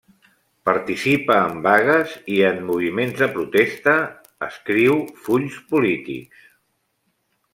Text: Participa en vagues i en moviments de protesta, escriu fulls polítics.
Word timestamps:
Participa 0.67 1.35
en 1.49 1.59
vagues 1.67 2.15
i 2.37 2.39
en 2.47 2.57
moviments 2.69 3.13
de 3.21 3.29
protesta, 3.35 3.95
escriu 4.49 4.97
fulls 5.27 5.61
polítics. 5.75 6.45